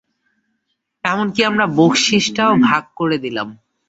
[1.03, 3.47] এমনকি আমরা বখশিশ টাও ভাগ করে দিলাম।